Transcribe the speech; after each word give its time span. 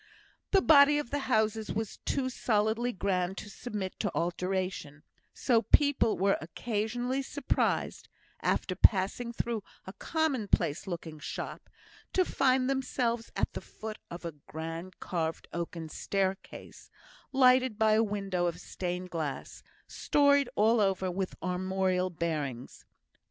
The 0.49 0.63
body 0.63 0.97
of 0.97 1.11
the 1.11 1.19
houses 1.29 1.71
was 1.71 1.97
too 2.05 2.27
solidly 2.27 2.91
grand 2.91 3.37
to 3.37 3.51
submit 3.51 3.99
to 3.99 4.11
alteration; 4.15 5.03
so 5.31 5.61
people 5.61 6.17
were 6.17 6.39
occasionally 6.41 7.21
surprised, 7.21 8.09
after 8.41 8.73
passing 8.75 9.31
through 9.31 9.61
a 9.85 9.93
commonplace 9.93 10.87
looking 10.87 11.19
shop, 11.19 11.69
to 12.13 12.25
find 12.25 12.67
themselves 12.67 13.31
at 13.35 13.53
the 13.53 13.61
foot 13.61 13.99
of 14.09 14.25
a 14.25 14.33
grand 14.47 14.99
carved 14.99 15.47
oaken 15.53 15.87
staircase, 15.87 16.89
lighted 17.31 17.77
by 17.77 17.91
a 17.91 18.01
window 18.03 18.47
of 18.47 18.59
stained 18.59 19.11
glass, 19.11 19.61
storied 19.85 20.49
all 20.55 20.79
over 20.81 21.11
with 21.11 21.35
armorial 21.43 22.09
bearings. 22.09 22.85